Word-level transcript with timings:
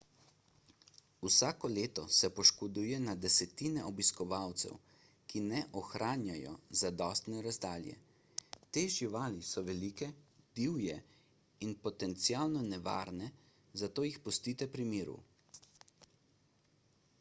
vsako 1.25 1.69
leto 1.73 2.03
se 2.19 2.29
poškoduje 2.37 2.99
na 3.01 3.13
desetine 3.25 3.81
obiskovalcev 3.89 4.71
ker 5.33 5.43
ne 5.51 5.59
ohranjajo 5.81 6.53
zadostne 6.83 7.43
razdalje 7.49 7.93
te 8.77 8.83
živali 8.95 9.45
so 9.51 9.63
velike 9.69 10.07
divje 10.61 10.95
in 11.67 11.75
potencialno 11.85 12.63
nevarne 12.71 13.29
zato 13.83 14.07
jih 14.09 14.17
pustite 14.29 14.69
pri 14.77 14.89
miru 14.95 15.19